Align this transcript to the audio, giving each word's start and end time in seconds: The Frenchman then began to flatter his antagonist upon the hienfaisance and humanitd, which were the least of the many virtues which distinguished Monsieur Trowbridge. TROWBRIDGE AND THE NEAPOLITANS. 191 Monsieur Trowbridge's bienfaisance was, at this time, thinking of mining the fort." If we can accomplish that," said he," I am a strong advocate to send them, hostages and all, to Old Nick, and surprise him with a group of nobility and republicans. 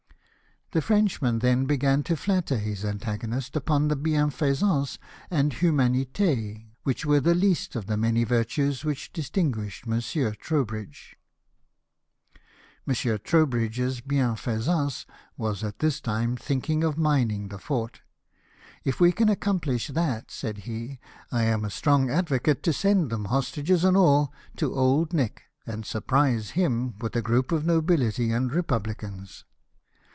The 0.73 0.81
Frenchman 0.81 1.39
then 1.39 1.65
began 1.65 2.01
to 2.03 2.15
flatter 2.15 2.55
his 2.57 2.85
antagonist 2.85 3.57
upon 3.57 3.89
the 3.89 3.97
hienfaisance 3.97 4.99
and 5.29 5.51
humanitd, 5.51 6.63
which 6.83 7.05
were 7.05 7.19
the 7.19 7.35
least 7.35 7.75
of 7.75 7.87
the 7.87 7.97
many 7.97 8.23
virtues 8.23 8.85
which 8.85 9.11
distinguished 9.11 9.85
Monsieur 9.85 10.31
Trowbridge. 10.33 11.17
TROWBRIDGE 12.87 12.87
AND 12.87 12.87
THE 12.87 12.87
NEAPOLITANS. 12.87 14.05
191 14.07 14.29
Monsieur 14.31 14.47
Trowbridge's 14.47 14.95
bienfaisance 14.95 15.05
was, 15.35 15.61
at 15.65 15.79
this 15.79 15.99
time, 15.99 16.37
thinking 16.37 16.85
of 16.85 16.97
mining 16.97 17.49
the 17.49 17.59
fort." 17.59 17.99
If 18.89 19.01
we 19.01 19.11
can 19.11 19.27
accomplish 19.27 19.89
that," 19.89 20.31
said 20.31 20.59
he," 20.59 21.01
I 21.33 21.43
am 21.43 21.65
a 21.65 21.69
strong 21.69 22.09
advocate 22.09 22.63
to 22.63 22.71
send 22.71 23.09
them, 23.09 23.25
hostages 23.25 23.83
and 23.83 23.97
all, 23.97 24.31
to 24.55 24.73
Old 24.73 25.11
Nick, 25.11 25.41
and 25.67 25.85
surprise 25.85 26.51
him 26.51 26.97
with 27.01 27.13
a 27.17 27.21
group 27.21 27.51
of 27.51 27.65
nobility 27.65 28.31
and 28.31 28.53
republicans. 28.53 29.43